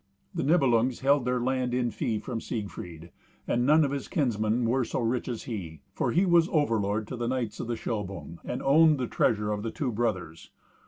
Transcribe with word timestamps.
The 0.33 0.41
Nibelungs 0.41 1.01
held 1.01 1.25
their 1.25 1.39
land 1.39 1.75
in 1.75 1.91
fee 1.91 2.17
from 2.17 2.41
Siegfried, 2.41 3.11
and 3.47 3.67
none 3.67 3.83
of 3.85 3.91
his 3.91 4.07
kinsmen 4.07 4.65
were 4.65 4.83
so 4.83 4.99
rich 4.99 5.27
as 5.27 5.43
he. 5.43 5.81
For 5.93 6.11
he 6.11 6.25
was 6.25 6.49
overlord 6.51 7.05
to 7.09 7.15
the 7.15 7.27
knights 7.27 7.59
of 7.59 7.67
Shilbung, 7.67 8.39
and 8.43 8.63
owned 8.63 8.97
the 8.97 9.05
treasure 9.05 9.51
of 9.51 9.61
the 9.61 9.69
two 9.69 9.91
brothers. 9.91 10.49